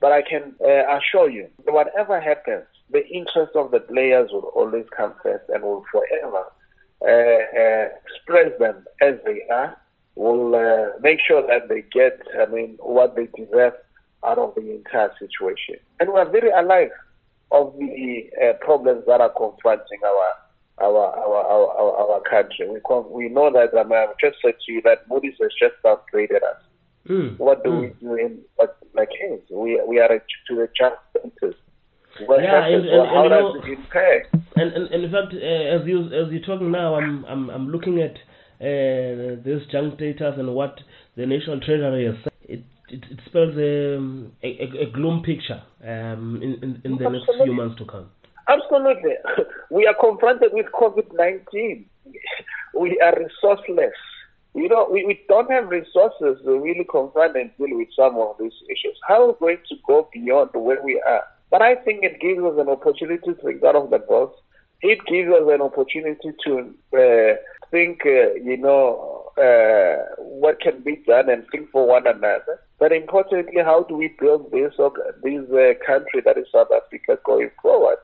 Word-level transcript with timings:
But 0.00 0.12
I 0.12 0.22
can 0.22 0.54
uh, 0.64 0.96
assure 0.96 1.28
you, 1.28 1.48
whatever 1.66 2.20
happens, 2.20 2.64
the 2.90 3.06
interest 3.06 3.52
of 3.54 3.70
the 3.70 3.80
players 3.80 4.30
will 4.32 4.50
always 4.54 4.86
come 4.96 5.14
first 5.22 5.44
and 5.50 5.62
will 5.62 5.84
forever 5.92 6.44
uh, 7.02 7.60
uh, 7.60 7.88
express 8.04 8.58
them 8.58 8.84
as 9.02 9.14
they 9.24 9.42
are. 9.50 9.76
Will 10.16 10.54
uh, 10.54 10.98
make 11.00 11.20
sure 11.26 11.46
that 11.46 11.68
they 11.68 11.82
get, 11.92 12.20
I 12.38 12.46
mean, 12.46 12.76
what 12.80 13.14
they 13.14 13.26
deserve 13.26 13.74
out 14.24 14.38
of 14.38 14.54
the 14.54 14.74
entire 14.74 15.12
situation. 15.18 15.76
And 15.98 16.12
we 16.12 16.18
are 16.18 16.28
very 16.28 16.50
alive 16.50 16.90
of 17.52 17.74
the 17.78 18.30
uh, 18.42 18.52
problems 18.64 19.04
that 19.06 19.20
are 19.20 19.30
confronting 19.30 20.00
our 20.04 20.32
our 20.80 21.14
our 21.14 21.36
our, 21.36 21.78
our, 21.78 22.12
our 22.12 22.20
country. 22.28 22.68
We 22.68 22.80
we 23.10 23.28
know 23.28 23.50
that 23.52 23.78
I 23.78 23.82
mean, 23.84 23.98
I've 23.98 24.18
just 24.18 24.36
said 24.42 24.54
to 24.66 24.72
you 24.72 24.82
that 24.82 25.08
Moody's 25.08 25.34
has 25.40 25.50
just 25.58 25.74
downgraded 25.84 26.42
us. 26.42 26.62
Mm. 27.08 27.38
What 27.38 27.64
do 27.64 27.70
mm. 27.70 27.80
we 27.80 27.88
do 28.00 28.14
in 28.14 28.38
what 28.56 28.76
like 28.94 29.10
case? 29.10 29.40
We 29.50 29.80
we 29.86 29.98
are 29.98 30.08
to 30.08 30.54
the 30.54 30.68
junk 30.78 30.94
status. 31.10 31.56
What 32.26 32.42
yeah, 32.42 32.66
and, 32.66 32.86
and, 32.86 33.08
how 33.08 33.22
and, 33.22 33.30
does 33.30 33.54
know, 33.54 33.72
it? 33.72 34.26
And, 34.56 34.72
and, 34.72 34.94
and 34.94 35.04
in 35.04 35.10
fact, 35.10 35.32
uh, 35.32 35.80
as 35.80 35.86
you 35.86 36.04
as 36.06 36.30
you're 36.30 36.44
talking 36.44 36.70
now, 36.70 36.96
I'm 36.96 37.24
I'm 37.24 37.48
I'm 37.50 37.68
looking 37.68 38.00
at 38.00 38.16
uh, 38.60 39.40
this 39.42 39.62
junk 39.72 39.98
data 39.98 40.34
and 40.36 40.54
what 40.54 40.76
the 41.16 41.24
National 41.24 41.60
Treasury 41.60 42.06
has 42.06 42.16
said. 42.22 42.32
It 42.42 42.64
it, 42.88 43.04
it 43.10 43.20
spells 43.26 43.54
um, 43.54 44.32
a, 44.42 44.46
a, 44.46 44.88
a 44.88 44.90
gloom 44.92 45.22
picture 45.22 45.62
um, 45.82 46.40
in, 46.42 46.54
in, 46.62 46.82
in 46.84 46.96
the 46.98 47.06
Absolutely. 47.06 47.36
next 47.36 47.44
few 47.44 47.54
months 47.54 47.78
to 47.78 47.84
come. 47.86 48.10
Absolutely. 48.48 49.14
We 49.70 49.86
are 49.86 49.94
confronted 49.94 50.50
with 50.52 50.66
COVID 50.74 51.14
19. 51.14 51.86
We 52.78 53.00
are 53.00 53.14
resourceless. 53.14 53.92
You 54.60 54.68
know, 54.68 54.86
we, 54.92 55.06
we 55.06 55.18
don't 55.26 55.50
have 55.50 55.70
resources 55.70 56.36
to 56.44 56.60
really 56.60 56.84
confront 56.84 57.34
and 57.34 57.50
deal 57.56 57.78
with 57.78 57.88
some 57.96 58.16
of 58.18 58.36
these 58.38 58.52
issues. 58.68 58.94
How 59.08 59.22
are 59.22 59.26
we 59.28 59.34
going 59.40 59.58
to 59.70 59.76
go 59.86 60.06
beyond 60.12 60.50
where 60.52 60.82
we 60.84 61.02
are? 61.08 61.22
But 61.50 61.62
I 61.62 61.76
think 61.76 62.04
it 62.04 62.20
gives 62.20 62.42
us 62.44 62.58
an 62.58 62.68
opportunity 62.68 63.24
to 63.24 63.34
think 63.36 63.64
out 63.64 63.74
of 63.74 63.88
the 63.88 64.00
box. 64.00 64.38
It 64.82 64.98
gives 65.06 65.30
us 65.30 65.48
an 65.48 65.62
opportunity 65.62 66.32
to 66.44 66.74
uh, 66.92 67.36
think, 67.70 68.02
uh, 68.04 68.34
you 68.34 68.58
know, 68.58 69.32
uh, 69.38 70.14
what 70.18 70.60
can 70.60 70.82
be 70.82 70.96
done 71.06 71.30
and 71.30 71.46
think 71.50 71.70
for 71.70 71.86
one 71.88 72.06
another. 72.06 72.60
But 72.78 72.92
importantly, 72.92 73.62
how 73.64 73.84
do 73.84 73.96
we 73.96 74.14
build 74.20 74.50
this, 74.52 74.74
this 74.76 75.50
uh, 75.50 75.72
country 75.86 76.20
that 76.26 76.36
is 76.36 76.46
South 76.52 76.68
Africa 76.70 77.18
going 77.24 77.50
forward? 77.62 77.96